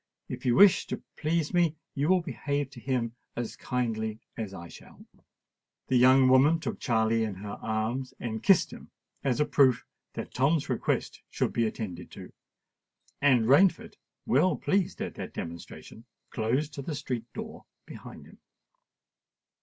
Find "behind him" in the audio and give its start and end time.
17.85-18.39